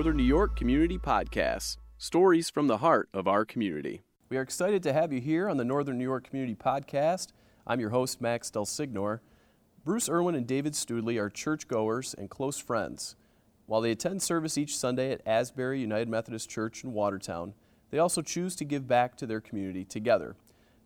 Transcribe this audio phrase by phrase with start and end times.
[0.00, 4.00] Northern New York Community Podcast stories from the heart of our community.
[4.30, 7.32] We are excited to have you here on the Northern New York Community Podcast.
[7.66, 9.20] I'm your host, Max Del Signor.
[9.84, 13.14] Bruce Irwin and David Studley are churchgoers and close friends.
[13.66, 17.52] While they attend service each Sunday at Asbury United Methodist Church in Watertown,
[17.90, 20.34] they also choose to give back to their community together.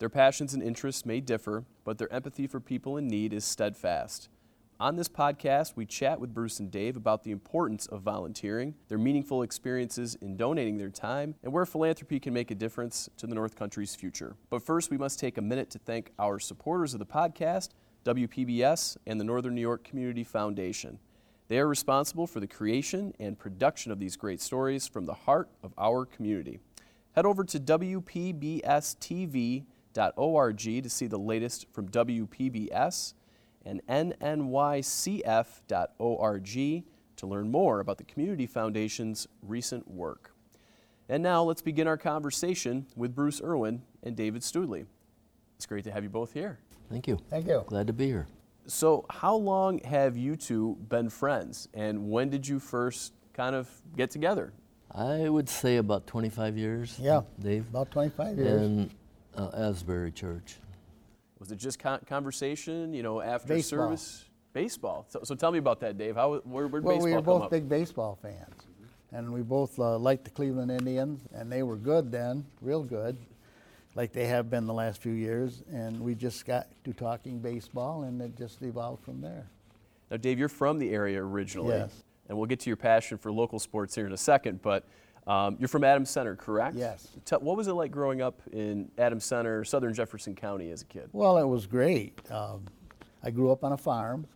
[0.01, 4.29] Their passions and interests may differ, but their empathy for people in need is steadfast.
[4.85, 8.99] On this podcast, we chat with Bruce and Dave about the importance of volunteering, their
[8.99, 13.35] meaningful experiences in donating their time, and where philanthropy can make a difference to the
[13.35, 14.37] North Country's future.
[14.51, 17.71] But first, we must take a minute to thank our supporters of the podcast,
[18.05, 20.99] WPBS and the Northern New York Community Foundation.
[21.49, 25.49] They are responsible for the creation and production of these great stories from the heart
[25.63, 26.61] of our community.
[27.13, 33.15] Head over to WPBSTV.org to see the latest from WPBS
[33.65, 34.85] and nnycf.org
[37.17, 40.33] to learn more about the Community Foundation's recent work.
[41.09, 44.87] And now let's begin our conversation with Bruce Irwin and David Studley.
[45.57, 46.59] It's great to have you both here.
[46.91, 47.19] Thank you.
[47.31, 47.65] Thank you.
[47.67, 48.27] Glad to be here.
[48.67, 53.69] So, how long have you two been friends, and when did you first kind of
[53.95, 54.55] get together?
[54.91, 56.97] I would say about 25 years.
[56.99, 57.67] Yeah, Dave.
[57.69, 58.63] About 25 years.
[58.63, 58.91] In
[59.37, 60.57] uh, Asbury Church.
[61.45, 63.89] Was it just con- conversation, you know, after Baseball.
[63.89, 64.25] service?
[64.55, 65.05] Baseball.
[65.11, 66.15] So, so tell me about that, Dave.
[66.15, 67.51] How where, where well, baseball we were both up?
[67.51, 68.63] big baseball fans,
[69.13, 73.19] and we both uh, liked the Cleveland Indians, and they were good then, real good,
[73.95, 75.63] like they have been the last few years.
[75.71, 79.47] And we just got to talking baseball, and it just evolved from there.
[80.11, 82.05] Now, Dave, you're from the area originally, Yes.
[82.31, 84.63] and we'll get to your passion for local sports here in a second.
[84.63, 84.87] But
[85.27, 86.77] um, you're from Adams Center, correct?
[86.77, 87.09] Yes.
[87.25, 90.87] Tell, what was it like growing up in Adams Center, Southern Jefferson County, as a
[90.87, 91.09] kid?
[91.13, 92.21] Well, it was great.
[92.31, 92.65] Um,
[93.23, 94.27] I grew up on a farm,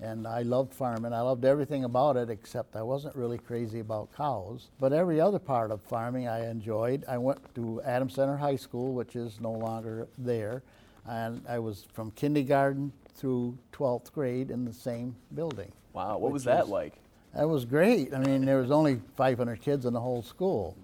[0.00, 1.12] and I loved farming.
[1.12, 4.70] I loved everything about it, except I wasn't really crazy about cows.
[4.80, 7.04] But every other part of farming I enjoyed.
[7.06, 10.62] I went to Adams Center High School, which is no longer there,
[11.06, 15.70] and I was from kindergarten through 12th grade in the same building.
[15.92, 16.94] Wow, what was that like?
[17.34, 18.14] That was great.
[18.14, 20.76] I mean, there was only 500 kids in the whole school,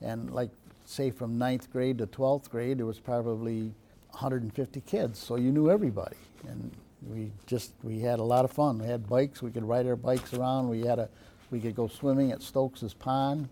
[0.00, 0.50] and like
[0.84, 3.74] say from ninth grade to 12th grade, there was probably
[4.10, 6.16] 150 kids, so you knew everybody,
[6.48, 6.70] and
[7.08, 8.78] we just we had a lot of fun.
[8.78, 10.68] We had bikes, we could ride our bikes around.
[10.68, 11.08] We had a
[11.50, 13.48] we could go swimming at Stokes's Pond.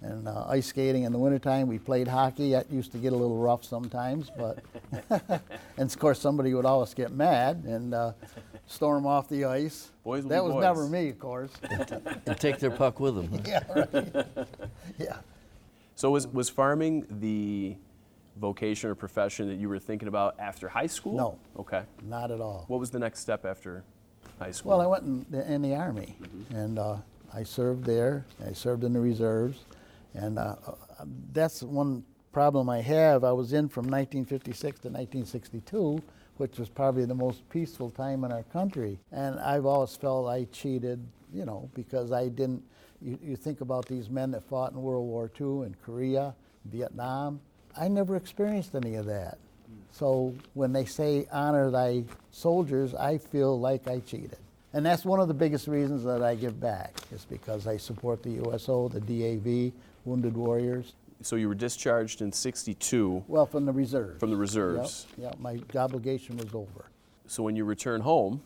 [0.00, 2.50] And uh, ice skating in the wintertime, we played hockey.
[2.50, 4.58] That used to get a little rough sometimes, but
[5.76, 8.12] and of course somebody would always get mad and uh,
[8.66, 9.90] storm off the ice.
[10.04, 10.62] Boys that was boys.
[10.62, 11.52] never me, of course.
[11.62, 13.42] And take their puck with them.
[13.46, 14.26] Yeah, right.
[14.98, 15.16] yeah.
[15.94, 17.76] So was was farming the
[18.36, 21.16] vocation or profession that you were thinking about after high school?
[21.16, 21.38] No.
[21.58, 21.82] Okay.
[22.02, 22.64] Not at all.
[22.68, 23.84] What was the next step after
[24.38, 24.70] high school?
[24.70, 26.16] Well, I went in the, in the Army,
[26.50, 26.96] and uh,
[27.34, 28.24] I served there.
[28.46, 29.60] I served in the reserves,
[30.14, 30.74] and uh, uh,
[31.32, 33.24] that's one problem I have.
[33.24, 36.02] I was in from 1956 to 1962,
[36.36, 40.44] which was probably the most peaceful time in our country, and I've always felt I
[40.52, 42.62] cheated, you know, because I didn't.
[43.00, 46.34] You, you think about these men that fought in World War II in Korea,
[46.66, 47.40] Vietnam.
[47.76, 49.38] I never experienced any of that.
[49.90, 54.38] So when they say honor thy soldiers, I feel like I cheated.
[54.72, 58.22] And that's one of the biggest reasons that I give back, is because I support
[58.22, 59.72] the USO, the DAV,
[60.04, 60.94] Wounded Warriors.
[61.22, 64.18] So you were discharged in 62 Well, from the reserves.
[64.20, 65.06] from the reserves.
[65.16, 66.86] yep, my obligation was over.
[67.26, 68.42] So when you return home,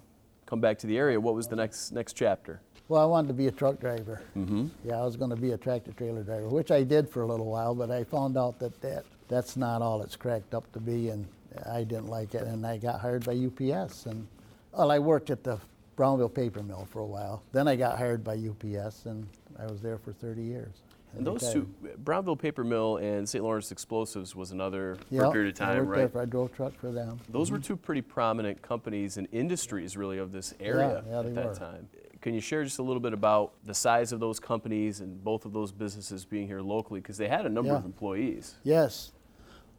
[0.47, 2.61] come back to the area, what was the next next chapter?
[2.89, 4.23] Well, I wanted to be a truck driver.
[4.37, 4.69] Mm-hmm.
[4.85, 7.27] Yeah, I was going to be a tractor trailer driver, which I did for a
[7.27, 10.79] little while, but I found out that, that that's not all it's cracked up to
[10.79, 11.27] be, and
[11.69, 14.07] I didn't like it, and I got hired by UPS.
[14.07, 14.29] And
[14.71, 15.59] well, I worked at the
[15.97, 17.43] Brownville paper mill for a while.
[17.51, 19.27] Then I got hired by UPS, and
[19.59, 20.75] I was there for 30 years.
[21.17, 21.69] And those two,
[21.99, 23.43] Brownville Paper Mill and St.
[23.43, 26.13] Lawrence Explosives was another Yep, period of I time, there right?
[26.13, 27.19] for- I drove truck for them.
[27.31, 31.35] Those were two pretty prominent companies and industries, really, of this area yeah, they at
[31.35, 31.55] that were.
[31.55, 31.89] time.
[32.21, 35.45] Can you share just a little bit about the size of those companies and both
[35.47, 37.01] of those businesses being here locally?
[37.01, 37.79] Because they had a number Yeah.
[37.79, 38.57] of employees.
[38.63, 39.13] Yes.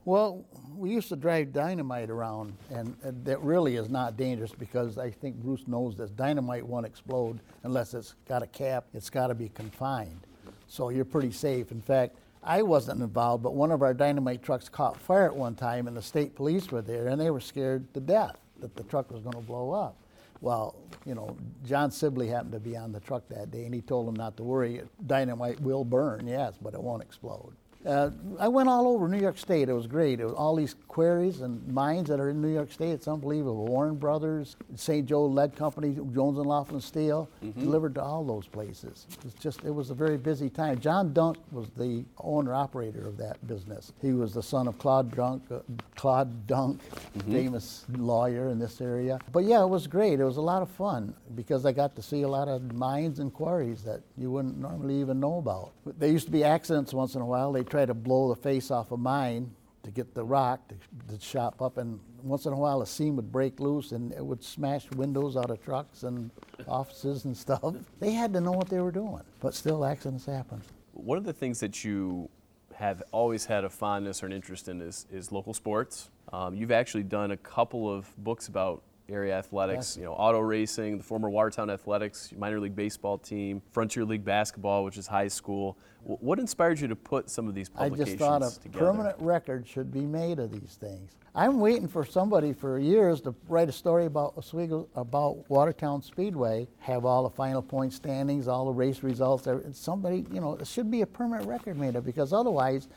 [0.06, 0.46] Well,
[0.78, 5.12] we used to drive dynamite around, and uh, that really is not dangerous because I
[5.12, 6.10] think Bruce knows this.
[6.12, 10.26] Dynamite won't explode unless it's got a cap, it's got to be confined.
[10.68, 11.72] So you're pretty safe.
[11.72, 15.56] In fact, I wasn't involved, but one of our dynamite trucks caught fire at one
[15.56, 18.84] time, and the state police were there, and they were scared to death that the
[18.84, 19.98] truck was going to blow up.
[20.40, 20.76] Well,
[21.06, 21.36] you know,
[21.66, 24.38] John Sibley happened to be on the truck that day, and he told them not
[24.38, 24.82] to worry.
[25.06, 27.54] Dynamite will burn, yes, but it won't explode.
[27.88, 29.70] Uh, I went all over New York State.
[29.70, 30.20] It was great.
[30.20, 32.90] It was all these quarries and mines that are in New York State.
[32.90, 33.66] It's unbelievable.
[33.66, 35.06] Warren Brothers, St.
[35.08, 39.08] Joe Lead Company, Jones and Laughlin Steel, delivered to all those places.
[39.24, 40.80] It's just it was a very busy time.
[40.80, 43.94] John Dunk was the owner operator of that business.
[44.02, 45.60] He was the son of Claude Dunk, uh,
[45.96, 46.82] Claude Dunk,
[47.30, 49.20] famous lawyer in this area.
[49.32, 50.20] But yeah, it was great.
[50.20, 53.20] It was a lot of fun because I got to see a lot of mines
[53.20, 55.72] and quarries that you wouldn't normally even know about.
[56.00, 57.52] There used to be accidents once in a while.
[57.52, 59.52] They try to blow the face off a mine
[59.84, 60.76] to get the rock to,
[61.14, 64.26] to chop up, and once in a while a seam would break loose and it
[64.26, 66.32] would smash windows out of trucks and
[66.68, 67.76] offices and stuff.
[68.00, 70.60] They had to know what they were doing, but still accidents happen.
[70.94, 72.30] One of the things that you
[72.74, 76.10] have always had a fondness or an interest in is, is local sports.
[76.34, 79.98] Um, you've actually done a couple of books about area athletics, Yes.
[79.98, 84.84] you know, auto racing, the former Watertown Athletics, minor league baseball team, Frontier League basketball,
[84.84, 85.78] which is high school.
[86.02, 88.86] W- what inspired you to put some of these I publications just thought a together?
[88.86, 91.16] permanent record should be made of these things.
[91.36, 96.68] I'm waiting for somebody for years to write a story about Oswego, about Watertown Speedway,
[96.80, 99.48] have all the final point standings, all the race results.
[99.74, 102.88] Somebody, you know, it should be a permanent record made of because otherwise,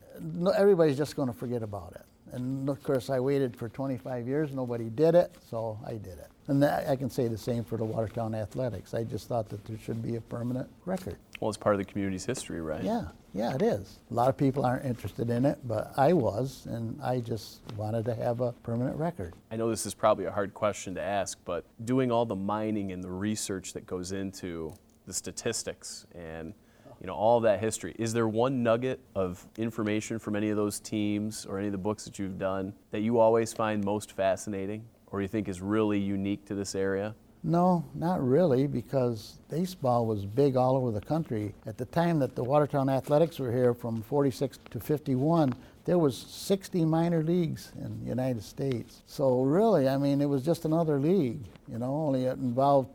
[0.57, 2.03] everybody's just going to forget about it.
[2.33, 6.29] And of course, I waited for 25 years, nobody did it, so I did it.
[6.49, 8.95] And that, I can say the same for the Watertown Athletics.
[8.95, 11.17] I just thought that there should be a permanent record.
[11.41, 12.83] Well, it's part of the community's history, right?
[12.83, 14.01] Yeah, yeah, it is.
[14.11, 18.05] A lot of people aren't interested in it, but I was, and I just wanted
[18.07, 19.35] to have a permanent record.
[19.51, 22.93] I know this is probably a hard question to ask, but doing all the mining
[22.93, 24.75] and the research that goes into
[25.07, 26.55] the statistics and
[27.01, 30.79] you know all that history, is there one nugget of information from any of those
[30.79, 34.85] teams or any of the books that you've done that you always find most fascinating
[35.07, 37.15] or you think is really unique to this area?
[37.43, 41.55] No, not really, because baseball was big all over the country.
[41.67, 45.55] At the time that the Watertown Athletics were here, from 46 to 51,
[45.87, 49.03] there was 60 minor leagues in the United States.
[49.07, 52.91] So really, I mean, it was just another league, you know, only it involved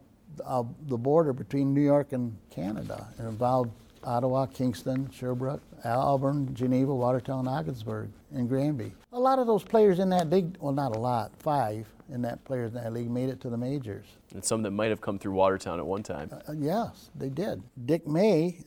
[0.45, 3.07] uh, the border between New York and Canada.
[3.17, 3.71] It involved
[4.05, 8.93] Ottawa, Kingston, Sherbrooke, Auburn, Geneva, Watertown, Ogdensburg, and Granby.
[9.13, 12.43] A lot of those players in that league, well, not a lot, five in that
[12.45, 14.05] players in that league made it to the majors.
[14.33, 16.29] And some that might have come through Watertown at one time.
[16.31, 17.63] Uh, yes, they did.
[17.85, 18.59] Dick May,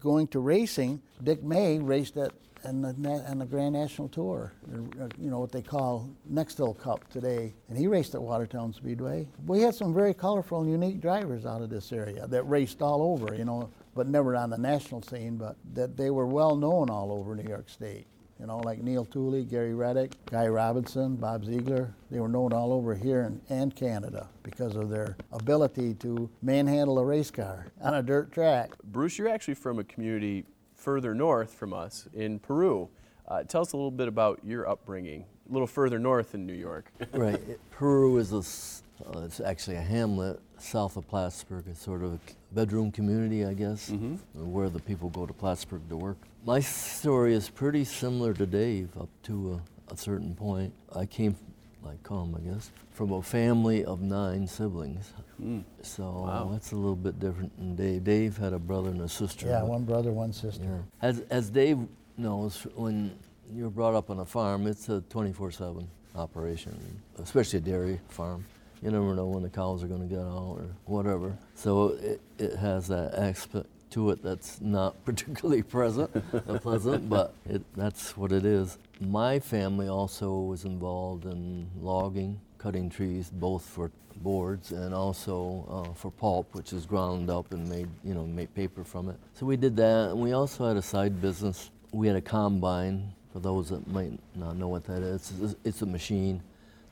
[0.00, 2.32] going to racing, Dick May raced at
[2.64, 7.06] in the, on the Grand National Tour, uh, you know what they call Nextel Cup
[7.10, 9.28] today, and he raced at Watertown Speedway.
[9.46, 13.02] We had some very colorful and unique drivers out of this area that raced all
[13.02, 16.90] over, you know, but never on the national scene, but that they were well known
[16.90, 18.06] all over New York State.
[18.40, 21.94] You know, like Neil Tooley, Gary Reddick, Guy Robinson, Bob Ziegler.
[22.10, 26.98] They were known all over here and, and Canada because of their ability to manhandle
[26.98, 28.72] a race car on a dirt track.
[28.82, 30.44] Bruce, you're actually from a community
[30.74, 32.88] further north from us in Peru.
[33.28, 36.52] Uh, tell us a little bit about your upbringing, a little further north in New
[36.52, 36.92] York.
[37.12, 37.40] right.
[37.70, 41.64] Peru is a, uh, it's actually a hamlet south of Plattsburgh.
[41.68, 44.14] It's sort of a c- bedroom community, I guess, mm-hmm.
[44.52, 46.16] where the people go to Plattsburgh to work.
[46.46, 50.72] My story is pretty similar to Dave up to a, a certain point.
[50.94, 51.36] I came,
[51.82, 55.12] like come, I guess, from a family of nine siblings.
[55.38, 55.60] Hmm.
[55.82, 56.48] So Wow.
[56.52, 58.04] that's a little bit different than Dave.
[58.04, 59.46] Dave had a brother and a sister.
[59.46, 60.62] Yeah, but- one brother, one sister.
[60.64, 60.78] yeah.
[61.08, 61.78] As, as Dave
[62.16, 63.16] knows, when
[63.52, 66.78] you're brought up on a farm, it's a 24 7 operation,
[67.18, 68.44] especially a dairy farm.
[68.82, 71.36] You never know when the cows are going to get out or whatever.
[71.54, 77.34] So it, it has that aspect to it that's not particularly present, uh, pleasant, but
[77.48, 78.78] it, that's what it is.
[79.00, 85.92] My family also was involved in logging, cutting trees, both for boards and also uh,
[85.94, 89.16] for pulp, which is ground up and made, you know, made paper from it.
[89.34, 91.70] So we did that, and we also had a side business.
[91.92, 93.12] We had a combine.
[93.32, 96.40] For those that might not know what that is, it's, it's a machine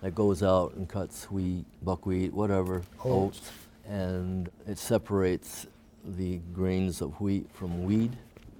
[0.02, 3.38] that goes out and cuts wheat, buckwheat, whatever, Oats.
[3.38, 3.50] oats,
[3.86, 5.66] and it separates
[6.04, 8.16] the grains of wheat from weed,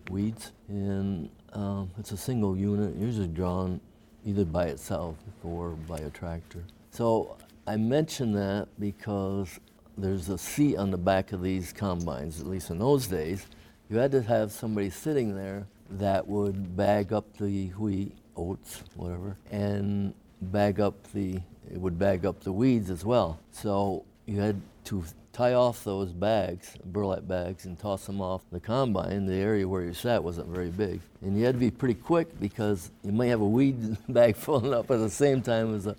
[0.09, 3.81] weeds, and um, it's a single unit, usually drawn
[4.25, 6.63] either by itself or by a tractor.
[6.91, 9.59] So I mention that because
[9.99, 13.47] there's a seat on the back of these combines, at least in those days.
[13.91, 19.37] You had to have somebody sitting there that would bag up the wheat, oats, whatever,
[19.51, 20.15] and
[20.51, 23.39] bag up the, it would bag up the weeds as well.
[23.53, 28.61] So you had to tie off those bags, burlap bags, and toss them off the
[28.61, 29.27] combine.
[29.27, 31.01] The area where you sat wasn't very big.
[31.23, 34.75] And you had to be pretty quick because you might have a weed bag filling
[34.75, 35.97] up at the same time as, a,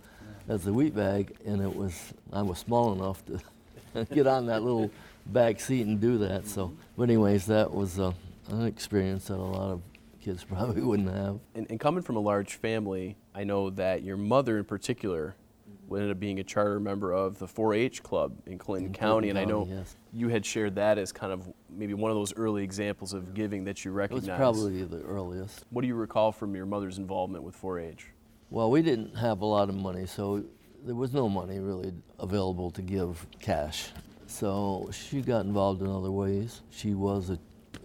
[0.48, 1.36] as the wheat bag.
[1.46, 4.92] And it was, I was small enough to get on that little
[5.26, 6.48] back seat and do that.
[6.48, 8.12] So, but anyways, that was uh,
[8.50, 9.82] an experience that a lot of
[10.24, 11.40] kids probably wouldn't have.
[11.56, 15.36] And, and coming from a large family, I know that your mother in particular
[15.92, 19.38] ended up being a charter member of the 4-H club in Clinton In County, Clinton
[19.38, 19.96] and I know yes.
[20.12, 23.66] you had shared that as kind of maybe one of those early examples of giving
[23.66, 24.28] that you recognized.
[24.28, 24.88] It was recognize.
[24.90, 25.66] probably the earliest.
[25.70, 28.08] What do you recall from your mother's involvement with 4-H?
[28.50, 30.44] Well, we didn't have a lot of money, so
[30.84, 33.90] there was no money really available to give cash.
[34.26, 36.62] So she got involved in other ways.
[36.72, 37.38] She was a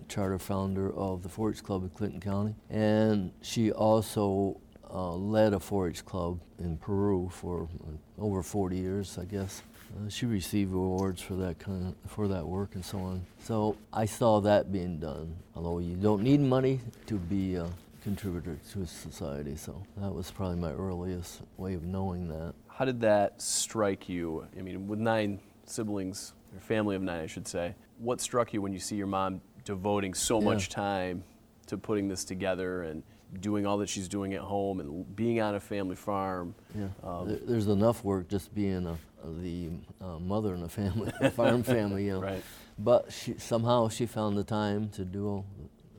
[0.09, 4.61] charter founder of the 4-H Club in Clinton County, and she also
[4.93, 9.63] uh, led a 4-H club in Peru for uh, over 40 years, I guess.
[9.97, 13.25] Uh, she received awards for that kind of, for that work and so on.
[13.43, 15.35] So I saw that being done.
[15.55, 17.69] Although you don't need money to be a
[18.03, 22.55] contributor to society, so that was probably my earliest way of knowing that.
[22.69, 24.47] How did that strike you?
[24.57, 28.63] I mean, with nine siblings, or family of nine, I should say, what struck you
[28.63, 29.41] when you see your mom
[29.73, 30.45] devoting so Yeah.
[30.47, 31.23] much time
[31.67, 33.03] to putting this together and
[33.41, 36.55] doing all that she's doing at home and being on a family farm?
[36.75, 38.97] Yeah, Um, there's enough work just being a,
[39.43, 39.69] the
[40.01, 42.23] uh, mother in a family, a farm family, you know.
[42.23, 42.43] Right.
[42.79, 45.45] But she, somehow she found the time to do all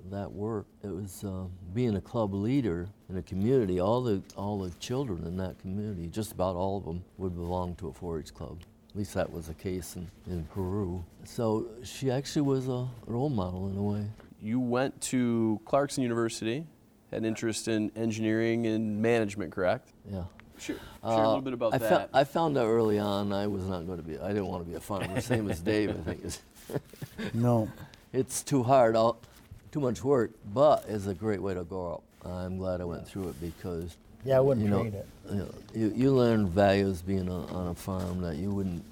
[0.10, 0.66] that work.
[0.82, 1.44] It was uh,
[1.76, 3.80] being a club leader in a community.
[3.80, 7.76] All the all the children in that community, just about all of them, would belong
[7.76, 8.58] to a 4-H club.
[9.00, 11.06] At least that was the case in, in Peru.
[11.24, 14.06] So she actually was a role model in a way.
[14.42, 16.66] You went to Clarkson University,
[17.10, 19.94] had an interest in engineering and management, correct?
[20.12, 20.24] Yeah.
[20.60, 21.90] Share, share a little Uh, bit about I that.
[21.90, 24.20] Found, I found out early on I was not going to be.
[24.20, 25.22] I didn't want to be a farmer.
[25.22, 26.22] Same as Dave, I think.
[27.34, 27.72] No.
[28.12, 29.22] it's too hard, all,
[29.72, 31.94] too much work, but it's a great way to grow
[32.26, 32.30] up.
[32.30, 33.96] I'm glad I went through it because
[34.26, 35.08] Yeah, I wouldn't you know, trade it.
[35.30, 38.84] you, know, you, you learn values being on, on a farm that you wouldn't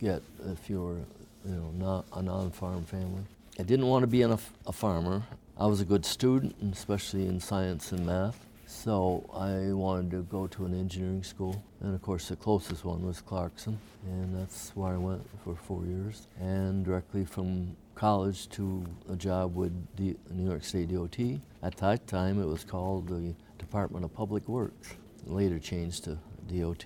[0.00, 0.98] get if you were,
[1.44, 3.22] you know, not a non-farm family.
[3.58, 5.22] I didn't want to be an, a, a farmer.
[5.58, 8.44] I was a good student, especially in science and math.
[8.66, 13.06] So I wanted to go to an engineering school, and of course the closest one
[13.06, 16.26] was Clarkson, and that's where I went for four years.
[16.40, 21.18] And directly from college to a job with D- New York State DOT.
[21.62, 24.94] At that time, it was called the Department of Public Works.
[25.26, 26.18] Later changed to
[26.52, 26.84] DOT.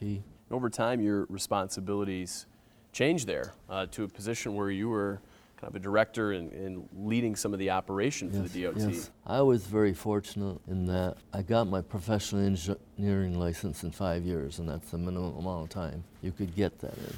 [0.50, 2.46] Over time, your responsibilities
[2.92, 5.20] changed there uh, to a position where you were
[5.60, 8.76] kind of a director and, leading some of the operation for the DOT.
[8.76, 9.10] yes.
[9.26, 14.60] I was very fortunate in that I got my professional engineering license in five years,
[14.60, 17.14] and that's the minimum amount of time you could get that in.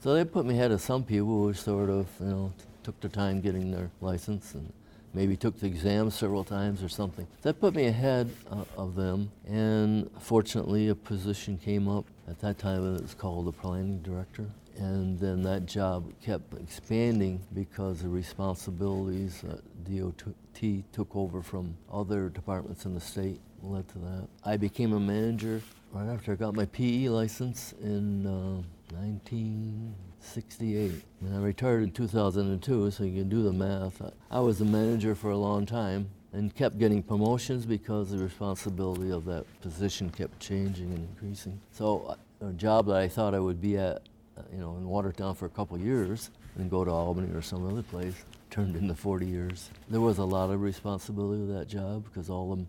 [0.00, 3.00] So they put me ahead of some people who sort of, you know, t- took
[3.00, 4.72] their time getting their license and
[5.16, 7.26] maybe took the exam several times or something.
[7.40, 12.04] That put me ahead uh, of them, and fortunately, a position came up.
[12.28, 14.44] At that time, it was called the planning director.
[14.76, 22.28] And then that job kept expanding because the responsibilities that DOT took over from other
[22.28, 24.28] departments in the state led to that.
[24.44, 28.62] I became a manager right after I got my PE license in uh,
[30.26, 31.02] 1968.
[31.20, 34.02] And I retired in 2002, so you can do the math.
[34.02, 38.18] I, I was a manager for a long time and kept getting promotions because the
[38.18, 41.60] responsibility of that position kept changing and increasing.
[41.70, 44.02] So uh, a job that I thought I would be at,
[44.36, 47.66] uh, you know, in Watertown for a couple years and go to Albany or some
[47.66, 48.14] other place
[48.50, 49.70] turned into 40 years.
[49.88, 52.64] There was a lot of responsibility with that job because all the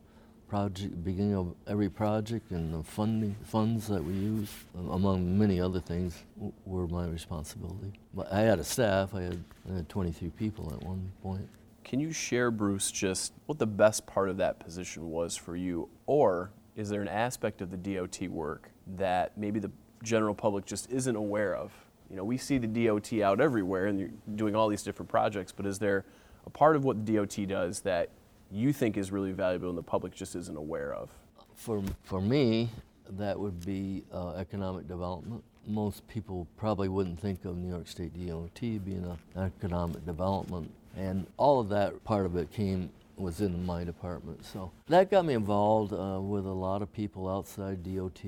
[0.47, 5.59] project, beginning of every project and the funding funds that we use, um, among many
[5.59, 6.23] other things,
[6.65, 7.93] were my responsibility.
[8.13, 9.13] But I had a staff.
[9.13, 11.47] I had, I had 23 people at one point.
[11.83, 15.89] Can you share, Bruce, just what the best part of that position was for you?
[16.05, 19.71] Or is there an aspect of the DOT work that maybe the
[20.03, 21.71] general public just isn't aware of?
[22.09, 25.51] You know, we see the DOT out everywhere and you're doing all these different projects,
[25.51, 26.05] but is there
[26.45, 28.09] a part of what the DOT does that
[28.51, 31.09] you think is really valuable and the public just isn't aware of?
[31.55, 32.69] For, for me,
[33.11, 35.43] that would be uh, economic development.
[35.65, 41.27] Most people probably wouldn't think of New York State DOT being an economic development, and
[41.35, 44.45] all of that part of it came was in my department.
[44.45, 48.21] So that got me involved uh, with a lot of people outside DOT.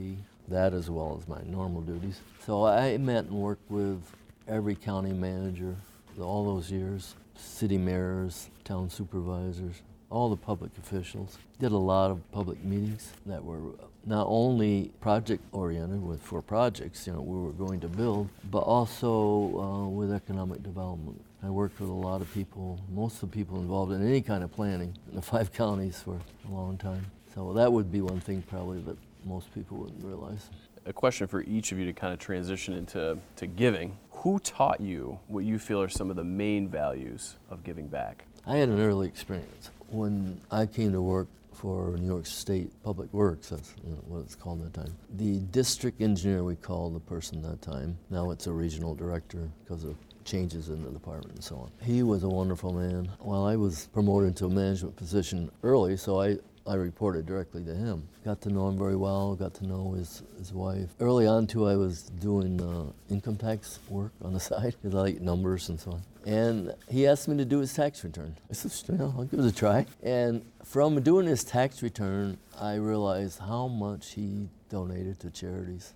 [0.48, 2.22] That as well as my normal duties.
[2.44, 4.02] So I met and worked with
[4.48, 5.76] every county manager
[6.20, 11.38] all those years, city mayors, town supervisors, all the public officials.
[11.60, 13.60] Did a lot of public meetings that were
[14.06, 18.60] not only project oriented with for projects, you know, we were going to build, but
[18.60, 21.22] also uh, with economic development.
[21.44, 24.44] I worked with a lot of people, most of the people involved in any kind
[24.44, 27.06] of planning in the five counties for a long time.
[27.36, 30.50] So that would be one thing probably that most people wouldn't realize.
[30.86, 33.98] A question for each of you to kind of transition into to giving.
[34.12, 38.26] Who taught you what you feel are some of the main values of giving back?
[38.46, 39.70] I had an early experience.
[39.92, 44.20] When I came to work for New York State Public Works, that's you know, what
[44.20, 44.96] it's called at that time.
[45.18, 47.98] The district engineer, we called the person that time.
[48.10, 51.72] Now it's a regional director because of changes in the department and so on.
[51.82, 53.10] He was a wonderful man.
[53.20, 56.38] Well, I was promoted to a management position early, so I,
[56.70, 58.08] I reported directly to him.
[58.24, 60.90] Got to know him very well, got to know his, his wife.
[61.00, 65.00] Early on, too, I was doing uh, income tax work on the side because I
[65.02, 66.02] like numbers and so on.
[66.28, 68.36] And he asked me to do his tax return.
[68.52, 69.88] I said, you know, I'll give it a try.
[70.04, 75.94] And from doing his tax return, I realized how much he donated to charities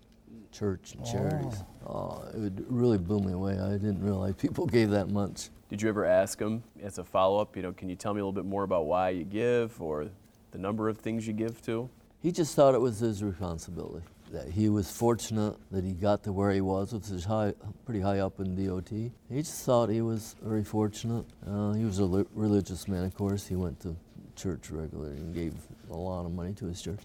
[0.51, 1.63] church and charities.
[1.85, 2.23] Oh.
[2.33, 3.59] it really blew me away.
[3.59, 5.49] I didn't realize people gave that much.
[5.69, 8.21] Did you ever ask him as a follow up, you know, can you tell me
[8.21, 10.09] a little bit more about why you give or
[10.53, 11.89] the number of things you give to?
[12.21, 14.05] He just thought it was his responsibility.
[14.31, 17.53] That he was fortunate that he got to where he was, which is high,
[17.85, 18.89] pretty high up in DOT.
[18.89, 21.25] He just thought he was very fortunate.
[21.45, 23.45] Uh, he was a li- religious man, of course.
[23.45, 23.95] He went to
[24.35, 25.53] church regularly and gave
[25.91, 27.01] a lot of money to his church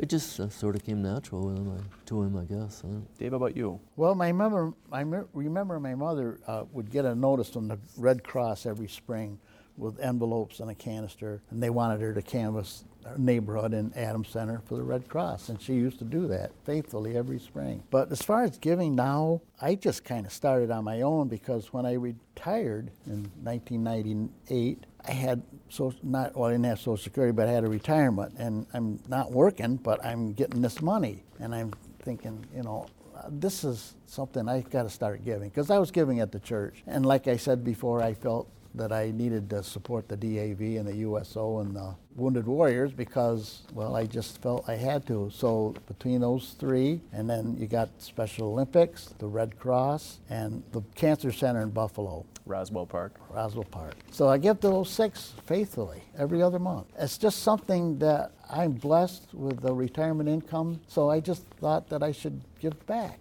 [0.00, 2.82] it just uh, sort of came natural with him, to him, I guess.
[3.18, 3.78] Dave, how about you?
[3.96, 5.02] Well, my mother, I
[5.34, 9.38] remember my mother uh, would get a notice from the Red Cross every spring
[9.76, 14.28] with envelopes and a canister, and they wanted her to canvass our neighborhood in Adams
[14.28, 17.82] Center for the Red Cross, and she used to do that faithfully every spring.
[17.90, 21.72] But as far as giving now, I just kind of started on my own because
[21.72, 27.32] when I retired in 1998, I had so not well, I didn't have Social Security,
[27.32, 31.54] but I had a retirement, and I'm not working, but I'm getting this money, and
[31.54, 32.86] I'm thinking, you know,
[33.28, 36.82] this is something I got to start giving because I was giving at the church,
[36.86, 40.86] and like I said before, I felt that I needed to support the DAV and
[40.86, 45.30] the USO and the Wounded Warriors because, well, I just felt I had to.
[45.32, 50.82] So between those three, and then you got Special Olympics, the Red Cross, and the
[50.94, 52.24] Cancer Center in Buffalo.
[52.46, 53.14] Roswell Park.
[53.30, 53.94] Roswell Park.
[54.10, 56.86] So I give to those six faithfully every other month.
[56.98, 62.02] It's just something that I'm blessed with the retirement income, so I just thought that
[62.02, 63.20] I should give back.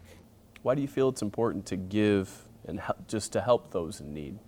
[0.63, 4.39] Why do you feel it's important to give and just to help those in need?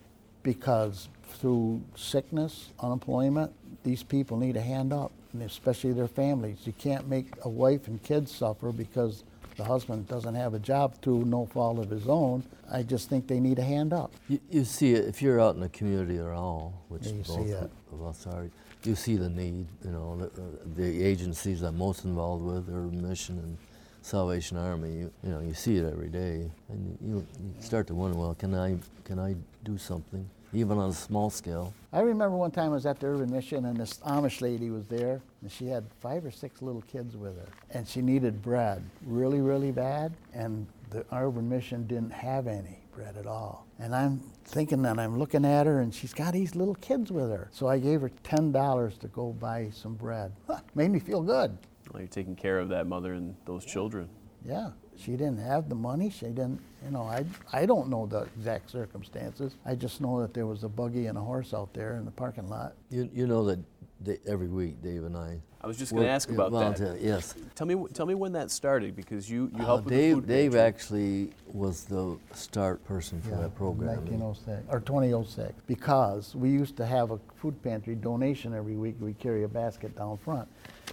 [0.44, 3.52] Because through sickness, unemployment,
[3.84, 6.60] these people need a hand up, and especially their families.
[6.66, 9.24] You can't make a wife and kids suffer because
[9.58, 12.44] the husband doesn't have a job through no fault of his own.
[12.72, 14.14] I just think they need a hand up.
[14.30, 17.70] You, you see it if you're out in the community at all, which yeah, both
[17.92, 18.50] of us are.
[18.84, 19.68] You see the need.
[19.86, 23.58] You know, the, uh, the agencies I'm most involved with are Mission and
[24.02, 27.26] Salvation Army, you, you know, you see it every day, and you, you
[27.60, 31.74] start to wonder, well, can I, can I do something, even on a small scale?
[31.94, 34.86] I remember one time I was at the Urban Mission, and this Amish lady was
[34.86, 38.84] there, and she had five or six little kids with her, and she needed bread
[39.06, 43.66] really, really bad, and the Urban Mission didn't have any bread at all.
[43.80, 47.30] And I'm thinking that I'm looking at her, and she's got these little kids with
[47.30, 47.50] her.
[47.52, 50.32] So I gave her $10 to go buy some bread.
[50.76, 51.58] Made me feel good.
[51.92, 54.10] Well, you're taking care of that mother and those children.
[54.46, 56.10] Yeah, she didn't have the money.
[56.10, 59.56] She didn't, you know, I, I don't know the exact circumstances.
[59.66, 62.12] I just know that there was a buggy and a horse out there in the
[62.12, 62.74] parking lot.
[62.90, 63.60] You, you know that
[64.04, 65.40] they, every week, Dave and I.
[65.64, 67.00] I was just going to ask about that.
[67.00, 67.36] Yes.
[67.54, 70.28] Tell me, tell me when that started because you, you uh, helped uh, Dave, with
[70.28, 73.90] the food Dave actually was the start person for yeah, that program.
[73.90, 78.96] 1906 or 2006 because we used to have a food pantry donation every week.
[79.00, 80.48] We carry a basket down front.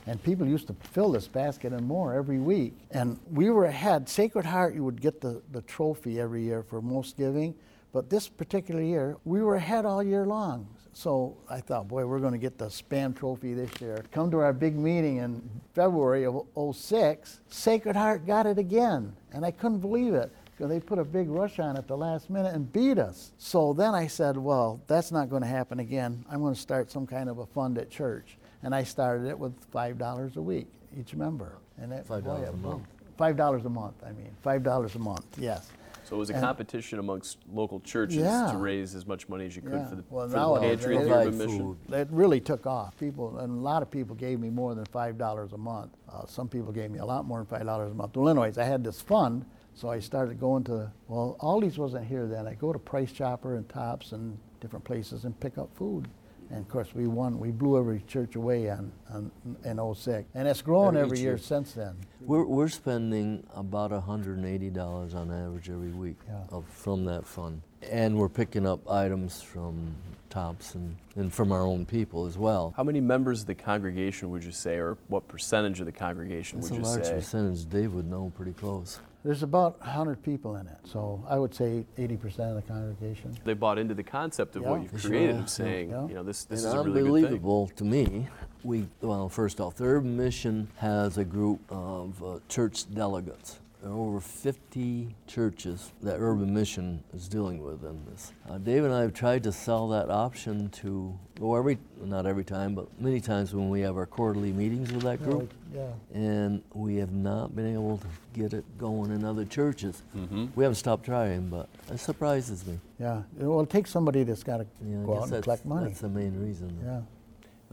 [0.08, 2.72] And people used to fill this basket and more every week.
[2.90, 4.08] And we were ahead.
[4.08, 7.54] Sacred Heart, you would get the, the trophy every year for most giving.
[7.92, 10.66] But this particular year, we were ahead all year long.
[10.94, 14.02] So I thought, boy, we're going to get the SPAM trophy this year.
[14.10, 15.42] Come to our big meeting in
[15.74, 19.14] February of 06, Sacred Heart got it again.
[19.32, 22.30] And I couldn't believe it because they put a big rush on at the last
[22.30, 23.32] minute and beat us.
[23.36, 26.24] So then I said, well, that's not going to happen again.
[26.30, 29.38] I'm going to start some kind of a fund at church and I started it
[29.38, 30.68] with five dollars a week
[30.98, 32.86] each member, and it five dollars a month.
[33.16, 33.96] Five dollars a month.
[34.04, 35.26] I mean, five dollars a month.
[35.38, 35.70] Yes.
[36.08, 38.48] So it was a and competition amongst local churches yeah.
[38.50, 39.88] to raise as much money as you could yeah.
[39.88, 41.76] for the, well, for the pantry and the mission.
[41.92, 42.96] It really took off.
[42.96, 45.90] People and a lot of people gave me more than five dollars a month.
[46.10, 48.16] Uh, some people gave me a lot more than five dollars a month.
[48.16, 49.44] Well, anyways, I had this fund,
[49.74, 52.46] so I started going to well, Aldi's wasn't here then.
[52.46, 56.08] I go to Price Chopper and Tops and different places and pick up food.
[56.50, 57.38] And of course, we won.
[57.38, 59.30] We blew every church away on, on
[59.64, 60.28] in 06.
[60.34, 61.96] And it's grown every, year, year, since then.
[62.20, 66.40] We're, we're spending about $180 on average every week yeah.
[66.50, 67.62] of, from that fund.
[67.90, 69.94] And we're picking up items from
[70.30, 72.72] tops and, and from our own people as well.
[72.76, 76.60] How many members of the congregation would you say, or what percentage of the congregation
[76.60, 76.98] That's would you say?
[76.98, 77.68] It's a large percentage.
[77.68, 79.00] Dave would know pretty close.
[79.24, 83.36] There's about 100 people in it, so I would say 80% of the congregation.
[83.44, 84.70] They bought into the concept of Yeah.
[84.70, 85.10] what you've Sure.
[85.10, 85.42] created Yeah.
[85.42, 86.06] of saying, Yeah.
[86.08, 87.24] you know, this, this and is a really good thing.
[87.38, 88.28] unbelievable to me.
[88.62, 93.58] We well, first off, their Mission has a group of uh, church delegates.
[93.82, 98.32] There are over 50 churches that Urban Mission is dealing with in this.
[98.50, 102.42] Uh, Dave and I have tried to sell that option to go every, not every
[102.42, 105.52] time, but many times when we have our quarterly meetings with that group.
[105.72, 105.86] Yeah.
[106.14, 110.02] and we have not been able to get it going in other churches.
[110.16, 110.46] Mm-hmm.
[110.56, 112.80] We haven't stopped trying, but it surprises me.
[112.98, 113.22] Yeah.
[113.36, 115.88] Well, it takes somebody that's got to Yeah, go out and collect money.
[115.88, 116.76] that's the main reason.
[116.82, 117.00] Yeah.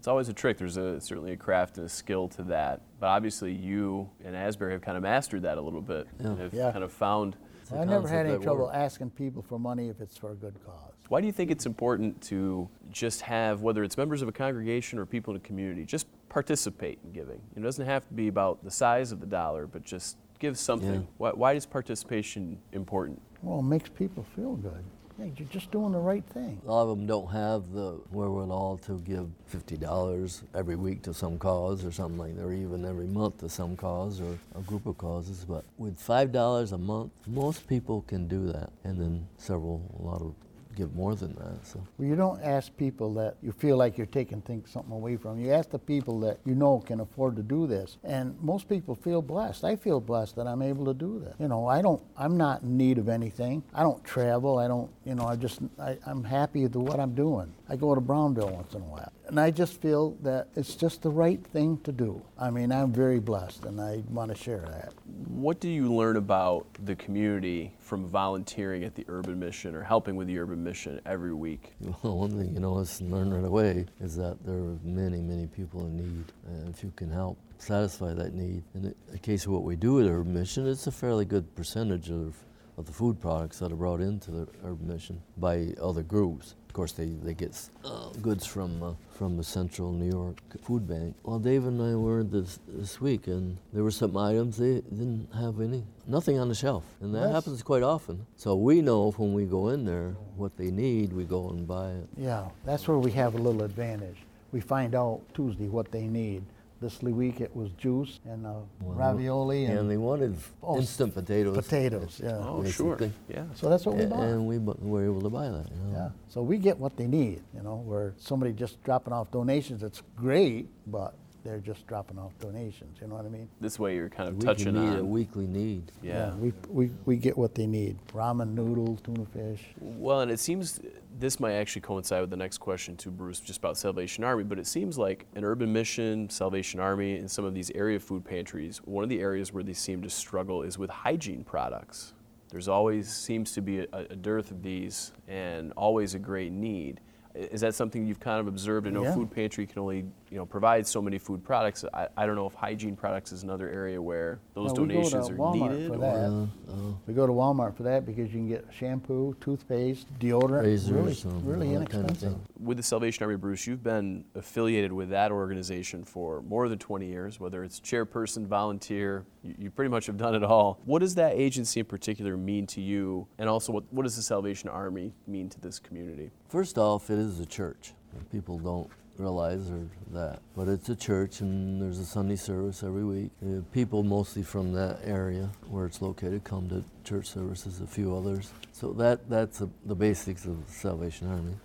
[0.05, 0.59] It's always a trick.
[0.59, 2.81] There's a, certainly a craft and a skill to that.
[2.99, 6.07] But obviously, you and Asbury have kind of mastered that a little bit.
[6.19, 6.27] Yeah.
[6.27, 6.71] and have Yeah.
[6.71, 7.35] kind of found.
[7.63, 8.75] It's a I never had any trouble works.
[8.75, 10.93] asking people for money if it's for a good cause.
[11.09, 14.99] Why do you think it's important to just have, whether it's members of a congregation
[14.99, 17.41] or people in a community, just participate in giving?
[17.57, 20.93] It doesn't have to be about the size of the dollar, but just give something.
[20.93, 21.07] Yeah.
[21.17, 23.19] Why, why is participation important?
[23.41, 24.83] Well, it makes people feel good.
[25.17, 26.61] Yeah, you're just doing the right thing.
[26.65, 31.37] A lot of them don't have the wherewithal to give $50 every week to some
[31.37, 34.85] cause or something like that, or even every month to some cause or a group
[34.85, 35.45] of causes.
[35.47, 38.71] But with $5 a month, most people can do that.
[38.83, 40.33] And then several, a lot of
[40.75, 41.65] give more than that.
[41.65, 45.17] So Well, you don't ask people that you feel like you're taking things, something away
[45.17, 45.39] from.
[45.39, 47.97] You ask the people that you know can afford to do this.
[48.03, 49.63] And most people feel blessed.
[49.63, 51.35] I feel blessed that I'm able to do this.
[51.39, 53.63] You know, I don't, I'm not in need of anything.
[53.73, 54.59] I don't travel.
[54.59, 57.53] I don't, you know, I just, I, I'm happy with what I'm doing.
[57.69, 59.11] I go to Brownville once in a while.
[59.27, 62.21] And I just feel that it's just the right thing to do.
[62.37, 64.93] I mean, I'm very blessed and I want to share that.
[65.27, 70.15] What do you learn about the community from volunteering at the Urban Mission or helping
[70.15, 71.73] with the Urban Mission every week?
[72.03, 75.47] Well, one thing you know is learn right away is that there are many, many
[75.47, 79.51] people in need, and if you can help satisfy that need, in the case of
[79.53, 82.35] what we do at Urban Mission, it's a fairly good percentage of,
[82.77, 86.55] of the food products that are brought into the Urban Mission by other groups.
[86.67, 90.85] Of course, they, they get uh, goods from uh, from the Central New York Food
[90.85, 91.15] Bank.
[91.23, 95.29] Well, Dave and I were this this week, and there were some items they didn't
[95.33, 98.25] have any, nothing on the shelf, and that That's- happens quite often.
[98.35, 101.91] So we know when we go in there what they need, we go and buy
[101.91, 102.09] it.
[102.17, 104.17] Yeah, that's where we have a little advantage.
[104.51, 106.43] We find out Tuesday what they need.
[106.81, 111.13] This week it was juice and uh, Well, ravioli and, And they wanted Oh, instant
[111.13, 111.55] potatoes.
[111.55, 112.19] potatoes.
[112.23, 112.37] Yeah.
[112.37, 112.99] Oh, Make sure.
[113.29, 113.45] Yeah.
[113.55, 114.19] So that's what we bought.
[114.23, 115.65] And we bu- were able to buy that.
[115.71, 115.97] You know?
[115.97, 116.09] Yeah.
[116.27, 120.01] So we get what they need, you know, where somebody just dropping off donations, it's
[120.17, 123.47] great, but they're just dropping off donations, you know what I mean?
[123.61, 125.91] This way you're kind of We touching can meet a weekly need.
[126.01, 126.33] Yeah.
[126.33, 127.97] we, we, we get what they need.
[128.07, 129.63] Ramen noodles, tuna fish.
[129.79, 130.79] Well, and it seems
[131.19, 134.43] this might actually coincide with the next question to Bruce, just about Salvation Army.
[134.43, 138.25] But it seems like an urban mission, Salvation Army, and some of these area food
[138.25, 142.13] pantries, one of the areas where they seem to struggle is with hygiene products.
[142.49, 147.01] There's always seems to be a, a dearth of these, and always a great need.
[147.35, 148.87] I- Is that something you've kind of observed?
[148.87, 149.13] I know Yeah.
[149.13, 151.83] food pantry can only you know provide so many food products.
[151.93, 155.03] I, I don't know if hygiene products is another area where those No, we go
[155.03, 155.91] to donations are Walmart needed.
[155.91, 156.15] for that.
[156.29, 156.75] Yeah, uh,
[157.07, 160.63] We go to Walmart for that because you can get shampoo, toothpaste, deodorant.
[160.63, 162.31] razors, really, really all that kind of inexpensive.
[162.33, 162.41] thing.
[162.65, 167.05] with the Salvation Army, Bruce, you've been affiliated with that organization for more than 20
[167.05, 170.79] years, whether it's chairperson, volunteer, you, you pretty much have done it all.
[170.85, 173.27] What does that agency in particular mean to you?
[173.37, 176.31] And also, what, what does the Salvation Army mean to this community?
[176.47, 177.93] First off, it is a church.
[178.31, 183.03] People don't realize or that, but it's a church, and there's a Sunday service every
[183.03, 183.31] week.
[183.43, 187.81] Uh, people mostly from that area where it's located come to church services.
[187.81, 188.51] A few others.
[188.71, 191.55] So that that's a, the basics of Salvation Army.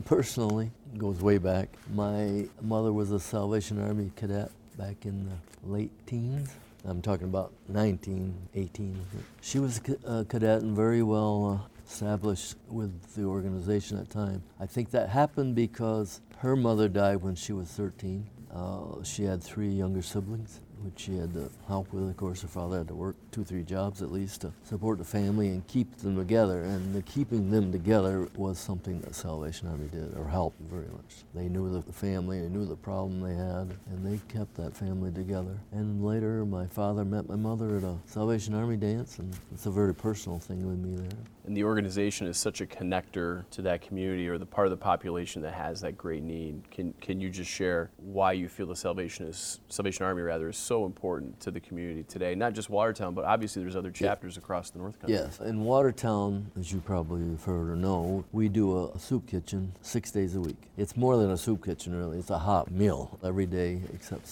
[0.04, 1.68] Personally, goes way back.
[1.94, 6.54] My mother was a Salvation Army cadet back in the late teens.
[6.84, 9.00] I'm talking about 19, 18.
[9.40, 14.42] She was a cadet and very well uh, established with the organization at the time.
[14.58, 18.26] I think that happened because her mother died when she was 13.
[18.50, 22.08] Uh, she had three younger siblings, which she had to help with.
[22.08, 25.04] Of course, her father had to work two, three jobs at least to support the
[25.04, 26.62] family and keep them together.
[26.62, 31.24] And the keeping them together was something that Salvation Army did, or helped very much.
[31.34, 35.10] They knew the family, they knew the problem they had, and they kept that family
[35.12, 35.56] together.
[35.72, 39.70] And later, my father met my mother at a Salvation Army dance, and it's a
[39.70, 41.18] very personal thing with me there.
[41.44, 44.76] and the organization is such a connector to that community or the part of the
[44.76, 46.70] population that has that great need.
[46.70, 50.56] Can can you just share why you feel the Salvation is Salvation Army rather is
[50.56, 52.34] so important to the community today?
[52.34, 54.40] Not just Watertown, but obviously there's other chapters yeah.
[54.40, 55.16] across the North Country.
[55.16, 59.26] Yes, in Watertown, as you probably have heard or know, we do a, a soup
[59.26, 60.56] kitchen six days a week.
[60.76, 62.18] It's more than a soup kitchen, really.
[62.18, 64.28] It's a hot meal every day except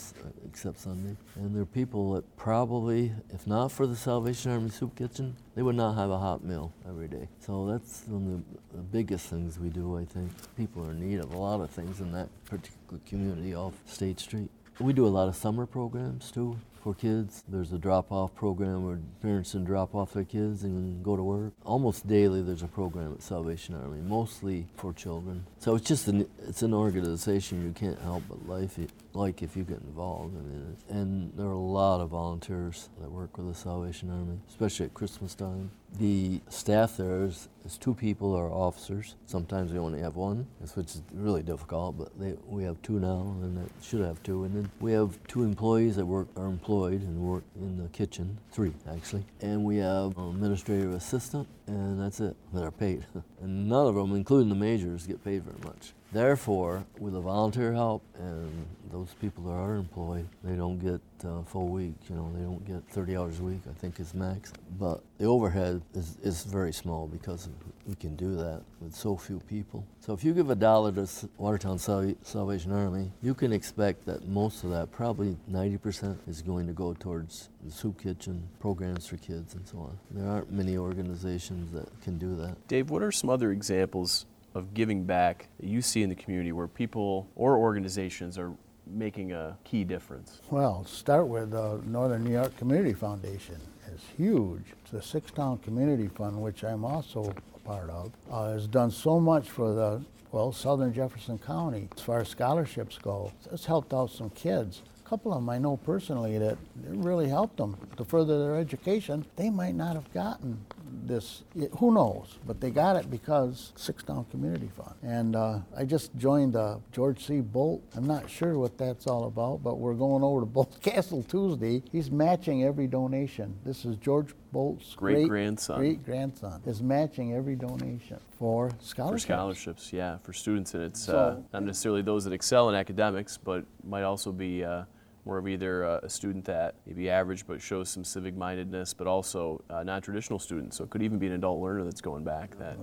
[0.46, 1.16] except Sunday.
[1.36, 5.62] And there are people that probably, if not for the Salvation Army Soup Kitchen, they
[5.62, 7.28] would not have a hot meal every day.
[7.40, 10.30] So that's one of the, the biggest things we do, I think.
[10.56, 14.20] People are in need of a lot of things in that particular community off State
[14.20, 14.50] Street.
[14.80, 17.44] We do a lot of summer programs too for kids.
[17.46, 21.52] There's a drop-off program where parents can drop off their kids and go to work.
[21.66, 25.44] Almost daily, there's a program at Salvation Army, mostly for children.
[25.58, 28.78] So it's just an it's an organization you can't help but life
[29.12, 30.34] like if you get involved.
[30.34, 34.38] I mean, and there are a lot of volunteers that work with the Salvation Army,
[34.48, 35.72] especially at Christmas time.
[35.98, 39.16] The staff there is, is two people are officers.
[39.26, 43.36] Sometimes we only have one, which is really difficult, but they, we have two now,
[43.42, 44.44] and it should have two.
[44.44, 48.38] And then we have two employees that work are employed and work in the kitchen,
[48.52, 49.24] three actually.
[49.40, 52.36] And we have an administrative assistant, and that's it.
[52.54, 53.04] That are paid,
[53.42, 55.92] and none of them, including the majors, get paid very much.
[56.12, 61.42] Therefore, with the volunteer help and those people that are employed, they don't get uh,
[61.42, 61.94] full week.
[62.08, 63.60] You know, they don't get 30 hours a week.
[63.68, 64.52] I think is max.
[64.78, 67.48] But the overhead is, is very small because
[67.86, 69.84] we can do that with so few people.
[70.00, 74.64] So if you give a dollar to Watertown Salvation Army, you can expect that most
[74.64, 79.54] of that, probably 90%, is going to go towards the soup kitchen, programs for kids,
[79.54, 79.98] and so on.
[80.10, 82.56] There aren't many organizations that can do that.
[82.68, 86.52] Dave, what are some other examples of giving back that you see in the community
[86.52, 88.52] where people or organizations are
[88.86, 90.40] making a key difference?
[90.50, 93.56] Well, start with the Northern New York Community Foundation.
[93.92, 94.64] is huge.
[94.82, 98.90] It's the Six Town Community Fund, which I'm also a part of, uh, has done
[98.90, 103.92] so much for the well, Southern Jefferson County, as far as scholarships go, it's helped
[103.92, 107.76] out some kids A couple of them I know personally that it really helped them
[107.96, 109.26] to further their education.
[109.34, 110.64] They might not have gotten
[111.04, 111.42] this,
[111.78, 114.94] who knows, but they got it because Six Town Community Fund.
[115.02, 117.40] And uh, I just joined uh, George C.
[117.40, 117.82] Boldt.
[117.96, 121.82] I'm not sure what that's all about, but we're going over to Boldt Castle Tuesday.
[121.90, 123.58] He's matching every donation.
[123.64, 125.78] This is George Boldt's great grandson.
[125.78, 129.24] Great grandson is matching every donation for scholarships.
[129.24, 132.74] For scholarships, yeah, for students, and it's so, uh, not necessarily those that excel in
[132.74, 134.84] academics, but might also be uh,
[135.24, 139.06] more of either uh, a, student that maybe average but shows some civic mindedness, but
[139.06, 140.74] also a non-traditional student.
[140.74, 142.76] So it could even be an adult learner that's going back that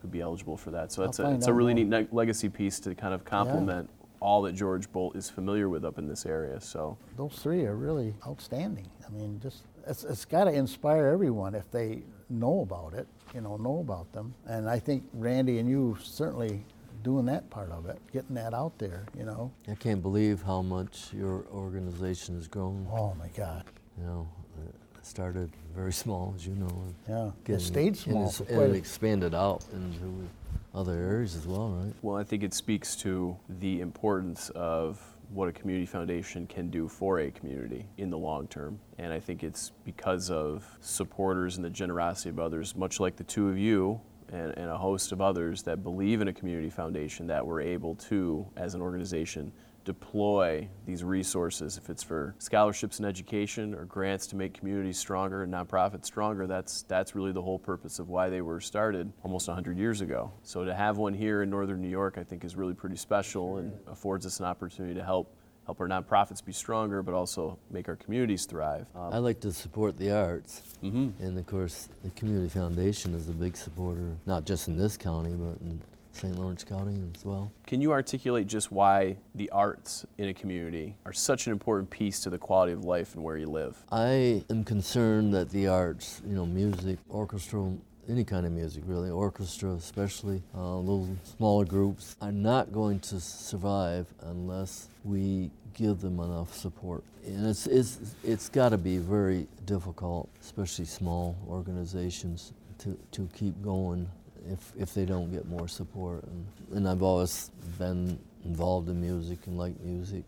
[0.00, 0.92] could be eligible for that.
[0.92, 2.00] So that's a, it's a really more.
[2.00, 4.06] neat legacy piece to kind of complement yeah.
[4.20, 6.60] all that George Boldt is familiar with up in this area.
[6.60, 8.88] So those three are really outstanding.
[9.06, 13.40] I mean, just it's, it's got to inspire everyone if they know about it, you
[13.40, 14.34] know, know about them.
[14.46, 16.64] And I think Randy and you certainly
[17.02, 19.52] doing that part of it, getting that out there, you know.
[19.68, 22.86] I can't believe how much your organization has grown.
[22.92, 23.64] Oh my God.
[23.98, 24.28] You know,
[24.66, 26.84] it started very small, as you know.
[27.08, 28.32] Yeah, it stayed small.
[28.40, 30.28] And, and it expanded out into
[30.74, 31.94] other areas as well, right?
[32.02, 36.88] Well, I think it speaks to the importance of what a community foundation can do
[36.88, 38.78] for a community in the long term.
[38.98, 43.24] And I think it's because of supporters and the generosity of others, much like the
[43.24, 44.00] two of you
[44.32, 47.94] and, and, a host of others that believe in a community foundation that we're able
[47.94, 49.52] to, as an organization,
[49.84, 51.78] deploy these resources.
[51.78, 56.46] If it's for scholarships and education or grants to make communities stronger and nonprofits stronger,
[56.46, 60.30] that's, that's really the whole purpose of why they were started almost 100 years ago.
[60.42, 63.56] So to have one here in Northern New York, I think is really pretty special
[63.56, 65.34] and affords us an opportunity to help
[65.68, 68.86] help our nonprofits be stronger, but also make our communities thrive.
[68.96, 71.22] Um, I like to support the arts, mm-hmm.
[71.22, 75.34] and of course, the Community Foundation is a big supporter, not just in this county,
[75.34, 75.78] but in
[76.12, 76.38] St.
[76.38, 77.52] Lawrence County as well.
[77.66, 82.20] Can you articulate just why the arts in a community are such an important piece
[82.20, 83.76] to the quality of life and where you live?
[83.92, 87.78] I am concerned that the arts, you know, music, orchestral
[88.08, 93.20] any kind of music really, orchestra especially, uh, little smaller groups, are not going to
[93.20, 97.04] survive unless we give them enough support.
[97.26, 103.60] And it's, it's, it's got to be very difficult, especially small organizations, to, to keep
[103.62, 104.08] going
[104.50, 106.24] if, if they don't get more support.
[106.24, 110.24] And, and I've always been involved in music and like music.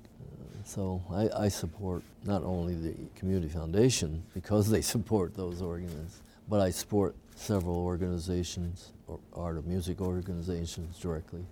[0.64, 6.60] So I, I, support not only the Community Foundation because they support those organizations, but
[6.60, 11.46] I support several organizations, or art or music organizations directly.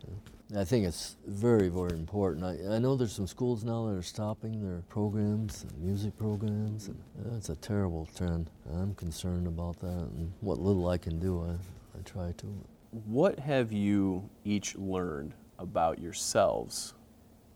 [0.56, 2.44] I think it's very, very important.
[2.44, 6.98] I, I know there's some schools now that are stopping their programs, music programs, and
[7.26, 8.50] that's a terrible trend.
[8.74, 11.52] I'm concerned about that, and what little I can do, I,
[11.98, 12.46] I try to.
[13.06, 16.94] What have you each learned about yourselves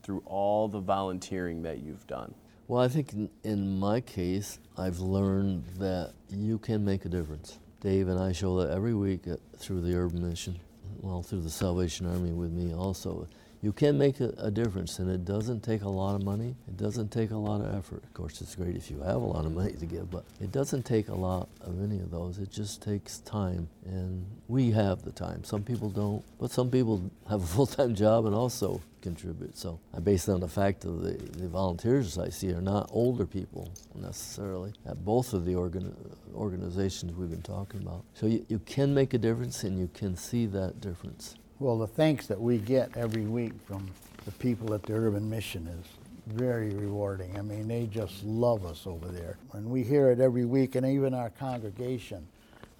[0.02, 2.34] through all the volunteering that you've done?
[2.72, 7.58] Well, I think in, in my case, I've learned that you can make a difference.
[7.82, 10.58] Dave and I show that every week uh, through the Urban Mission,
[11.02, 13.28] well, through the Salvation Army with me also
[13.62, 16.56] you can make a, a, difference, and it doesn't take a lot of money.
[16.66, 18.02] It doesn't take a lot of effort.
[18.02, 20.50] Of course, it's great if you have a lot of money to give, but it
[20.50, 22.38] doesn't take a lot of any of those.
[22.38, 25.44] It just takes time, and we have the time.
[25.44, 29.56] Some people don't, but some people have a full-time job and also contribute.
[29.56, 33.70] So I on the fact that the, the volunteers I see are not older people
[33.94, 35.94] necessarily at both of the organ,
[36.34, 38.04] organizations we've been talking about.
[38.14, 41.36] So you, you can make a difference, and you can see that difference.
[41.62, 43.88] Well, the thanks that we get every week from
[44.24, 45.86] the people at the Urban Mission is
[46.26, 47.38] very rewarding.
[47.38, 49.36] I mean, they just love us over there.
[49.52, 52.26] And we hear it every week, and even our congregation,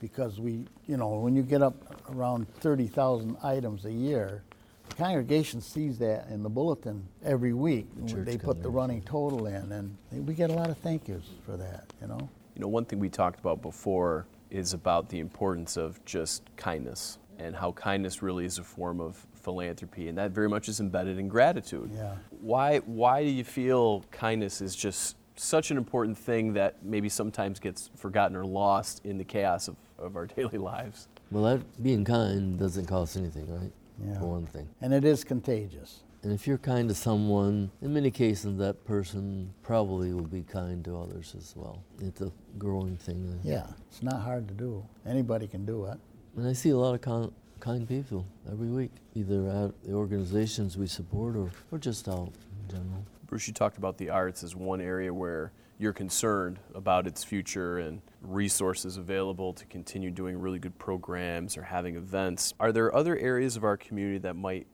[0.01, 1.77] because we, you know, when you get up
[2.11, 4.42] around 30,000 items a year,
[4.88, 7.87] the congregation sees that in the bulletin every week.
[8.05, 11.23] The they put the running total in, and we get a lot of thank yous
[11.47, 12.29] for that, you know.
[12.57, 17.18] You know, one thing we talked about before is about the importance of just kindness
[17.38, 21.18] and how kindness really is a form of philanthropy, and that very much is embedded
[21.18, 21.90] in gratitude.
[21.95, 22.14] Yeah.
[22.40, 27.59] Why, why do you feel kindness is just such an important thing that maybe sometimes
[27.59, 31.09] gets forgotten or lost in the chaos of, of our daily lives?
[31.31, 33.73] Well, that, being kind doesn't cost anything, right?
[34.05, 34.18] Yeah.
[34.18, 34.68] For one thing.
[34.81, 36.03] And it is contagious.
[36.23, 40.85] And if you're kind to someone, in many cases, that person probably will be kind
[40.85, 41.83] to others as well.
[42.01, 43.40] It's a growing thing.
[43.42, 44.87] Yeah, it's not hard to do.
[45.05, 45.99] Anybody can do it.
[46.37, 50.77] And I see a lot of con- kind people every week, either at the organizations
[50.77, 52.33] we support or, or just out
[52.68, 53.05] in general.
[53.27, 57.79] Bruce, you talked about the arts as one area where you're concerned about its future
[57.79, 62.55] and resources available to continue doing really good programs or having events.
[62.61, 64.66] Are there other areas of our community that might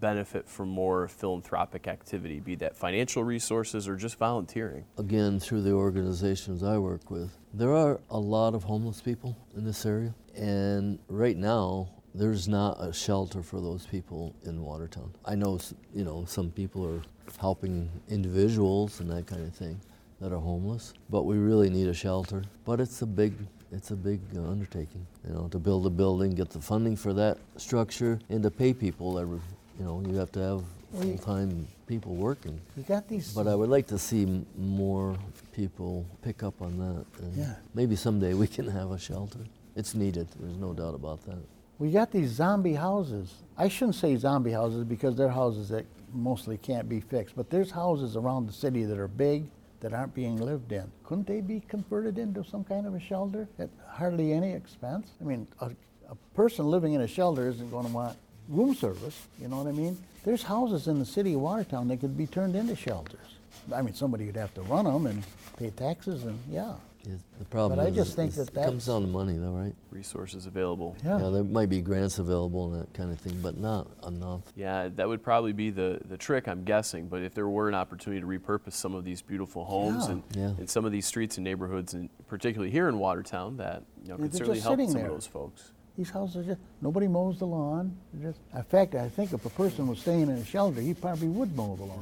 [0.00, 4.84] benefit from more philanthropic activity, be that financial resources or just volunteering?
[4.98, 9.64] Again, through the organizations I work with, there are a lot of homeless people in
[9.64, 10.14] this area.
[10.36, 15.12] And right now, there's not a shelter for those people in Watertown.
[15.24, 15.58] I know,
[15.94, 17.02] you know, some people are
[17.40, 19.78] helping individuals and that kind of thing
[20.20, 22.42] that are homeless, but we really need a shelter.
[22.64, 23.34] But it's a big,
[23.70, 27.12] it's a big uh, undertaking, you know, to build a building, get the funding for
[27.14, 29.40] that structure, and to pay people every,
[29.78, 30.62] you know, you have to have
[31.02, 32.58] full-time people working.
[32.76, 33.34] You got these.
[33.34, 35.16] But I would like to see m- more
[35.52, 37.04] people pick up on that.
[37.22, 37.54] And Yeah.
[37.74, 39.40] Maybe someday we can have a shelter.
[39.76, 40.26] It's needed.
[40.40, 41.38] There's no doubt about that.
[41.78, 43.34] We got these zombie houses.
[43.58, 47.70] I shouldn't say zombie houses because they're houses that mostly can't be fixed, but there's
[47.70, 49.44] houses around the city that are big
[49.80, 50.90] that aren't being lived in.
[51.04, 55.10] Couldn't they be converted into some kind of a shelter at hardly any expense?
[55.20, 55.70] I mean, a,
[56.08, 58.16] a person living in a shelter isn't going to want
[58.48, 59.98] room service, you know what I mean?
[60.24, 63.36] There's houses in the city of Watertown that could be turned into shelters.
[63.74, 65.22] I mean, somebody would have to run them and
[65.58, 66.74] pay taxes and, yeah.
[67.06, 69.06] Is- The problem But I is, just think is that it comes that's- down to
[69.08, 69.74] money, though, right?
[69.90, 70.96] Resources available.
[71.04, 71.18] Yeah.
[71.18, 74.42] there might be grants available and that kind of thing, but not enough.
[74.56, 77.06] Yeah, that would probably be the, the trick, I'm guessing.
[77.08, 80.12] But if there were an opportunity to repurpose some of these beautiful homes Yeah.
[80.12, 80.42] and, Yeah.
[80.58, 84.14] and some of these streets and neighborhoods, and particularly here in Watertown, that you know,
[84.14, 85.06] Yeah, could they're certainly just help sitting some there.
[85.10, 85.72] of those folks.
[85.96, 87.96] These houses just nobody mows the lawn.
[88.12, 90.92] They're Just, in fact, I think if a person was staying in a shelter, he
[90.92, 92.00] probably would mow the lawn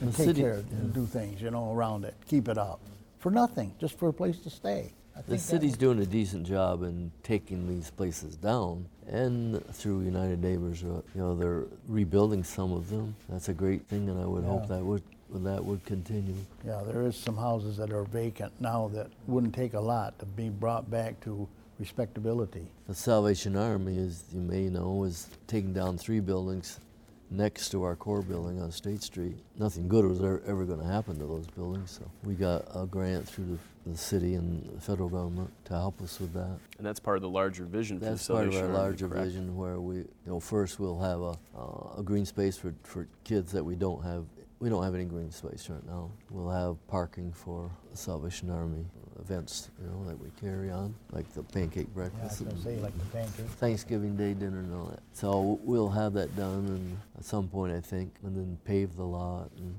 [0.00, 2.56] and The take city- care of and do things, you know, around it, keep it
[2.56, 2.80] up
[3.26, 4.92] for nothing, just for a place to stay.
[5.16, 10.40] I The city's doing a decent job in taking these places down, and through United
[10.40, 13.16] Neighbors, uh, you know, they're rebuilding some of them.
[13.28, 15.02] That's a great thing, and I would hope that would
[15.42, 16.36] that would continue.
[16.64, 20.24] Yeah, there is some houses that are vacant now that wouldn't take a lot to
[20.24, 21.48] be brought back to
[21.80, 22.68] respectability.
[22.86, 26.78] The Salvation Army, as you may know, is taking down three buildings
[27.30, 29.36] next to our core building on State Street.
[29.58, 32.86] Nothing good was ever, ever going to happen to those buildings, so we got a
[32.86, 36.58] grant through the, the city and the federal government to help us with that.
[36.78, 39.26] And that's part of the larger vision for the That's part of our larger correct?
[39.26, 43.08] vision where we, you know, first we'll have a, uh, a green space for, for
[43.24, 44.24] kids that we don't have.
[44.58, 46.10] We don't have any green space right now.
[46.30, 48.86] We'll have parking for the Salvation Army
[49.20, 52.38] events, you know, that we carry on, like the pancake Yeah, I was breakfast.
[52.40, 53.46] gonna and say like the pancake.
[53.46, 55.00] Thanksgiving Day dinner and all that.
[55.12, 59.04] So we'll have that done and at some point, I think, and then pave the
[59.04, 59.74] lot and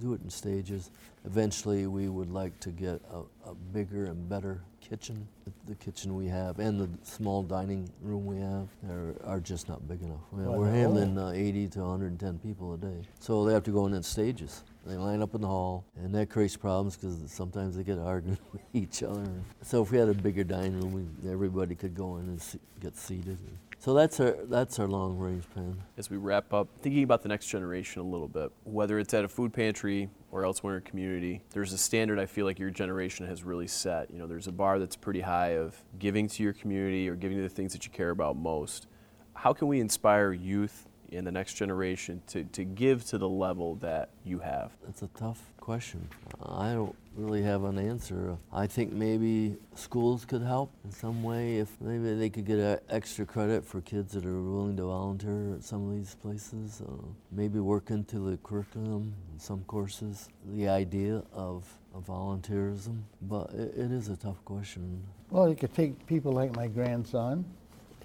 [0.00, 0.90] do it in stages.
[1.24, 5.26] Eventually, we would like to get a, a bigger and better kitchen.
[5.44, 9.68] The, the kitchen we have and the small dining room we have are, are just
[9.68, 10.20] not big enough.
[10.30, 10.72] Well, we're no.
[10.72, 13.02] handling uh, 80 to 110 people a day.
[13.18, 16.14] So they have to go in in stages They line up in the hall, and
[16.14, 19.28] that creates problems because sometimes they get arguing with each other.
[19.60, 22.58] So if we had a bigger dining room, we, everybody could go in and see,
[22.80, 23.38] get seated.
[23.80, 25.76] So that's our that's our long range plan.
[25.98, 29.24] As we wrap up, thinking about the next generation a little bit, whether it's at
[29.24, 32.70] a food pantry or elsewhere in a community, there's a standard I feel like your
[32.70, 34.10] generation has really set.
[34.10, 37.36] You know, there's a bar that's pretty high of giving to your community or giving
[37.36, 38.86] to the things that you care about most.
[39.34, 43.76] How can we inspire youth in the next generation to, to give to the level
[43.76, 44.72] that you have?
[44.88, 46.08] It's a tough question.
[46.42, 48.36] I don't really have an answer.
[48.52, 53.26] I think maybe schools could help in some way if maybe they could get extra
[53.26, 56.80] credit for kids that are willing to volunteer at some of these places.
[56.80, 56.92] Uh,
[57.32, 63.02] maybe work into the curriculum in some courses the idea of, of volunteerism.
[63.22, 65.02] But it, it is a tough question.
[65.30, 67.44] Well, you could take people like my grandson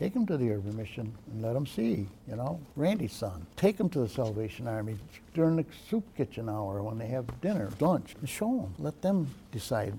[0.03, 3.47] Take him to the urban mission and let him see, you know, Randy's son.
[3.55, 4.97] Take him to the Salvation Army
[5.33, 8.75] during the soup kitchen hour when they have dinner, lunch, and show them.
[8.79, 9.97] Let them decide.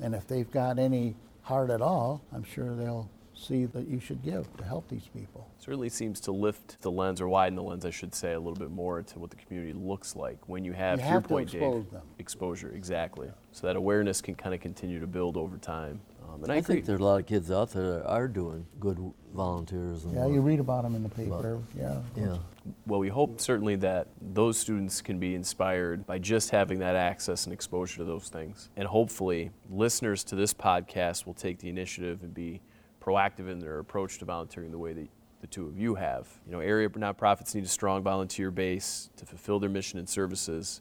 [0.00, 4.24] And if they've got any heart at all, I'm sure they'll see that you should
[4.24, 5.48] give to help these people.
[5.56, 8.40] It certainly seems to lift the lens or widen the lens, I should say, a
[8.40, 11.20] little bit more to what the community looks like when you have, you have your
[11.20, 12.02] point, expose Dave, them.
[12.18, 12.72] exposure.
[12.74, 13.30] Exactly.
[13.52, 16.00] So that awareness can kind of continue to build over time.
[16.34, 16.76] Um, and I, I agree.
[16.76, 18.98] think there's a lot of kids out there that are doing good
[19.34, 20.04] volunteers.
[20.12, 21.60] Yeah, you read about them in the paper.
[21.78, 22.00] Yeah.
[22.16, 22.38] Yeah.
[22.86, 27.44] Well, we hope certainly that those students can be inspired by just having that access
[27.44, 28.70] and exposure to those things.
[28.76, 32.62] And hopefully, listeners to this podcast will take the initiative and be
[33.02, 35.08] proactive in their approach to volunteering the way that
[35.40, 36.26] the two of you have.
[36.46, 40.80] You know, area nonprofits need a strong volunteer base to fulfill their mission and services,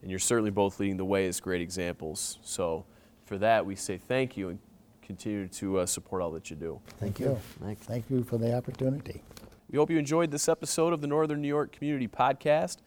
[0.00, 2.38] and you're certainly both leading the way as great examples.
[2.42, 2.86] So,
[3.24, 4.58] for that, we say thank you and
[5.04, 6.80] continue to uh, support all that you do.
[6.98, 7.40] Thank, Thank you.
[7.68, 7.74] you.
[7.76, 9.22] Thank you for the opportunity.
[9.70, 12.78] We hope you enjoyed this episode of the Northern New York Community Podcast.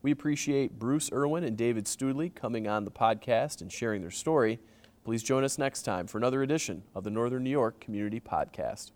[0.00, 4.60] We appreciate Bruce Irwin and David Studley coming on the podcast and sharing their story.
[5.02, 8.92] Please join us next time for another edition of the Northern New York Community Podcast.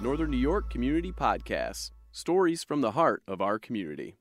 [0.00, 4.16] Northern New York Community Podcast Stories from the heart of our community.